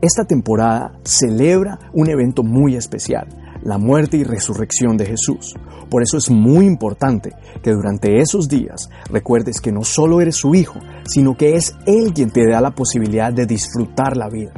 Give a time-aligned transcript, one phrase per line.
[0.00, 3.26] Esta temporada celebra un evento muy especial,
[3.62, 5.56] la muerte y resurrección de Jesús.
[5.90, 7.32] Por eso es muy importante
[7.64, 12.12] que durante esos días recuerdes que no solo eres su hijo, sino que es Él
[12.14, 14.52] quien te da la posibilidad de disfrutar la vida.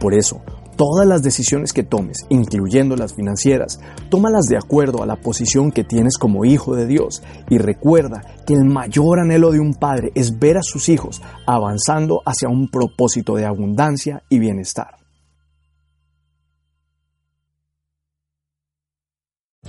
[0.00, 0.40] Por eso,
[0.80, 5.84] todas las decisiones que tomes, incluyendo las financieras, tómalas de acuerdo a la posición que
[5.84, 10.38] tienes como hijo de Dios y recuerda que el mayor anhelo de un padre es
[10.38, 14.99] ver a sus hijos avanzando hacia un propósito de abundancia y bienestar.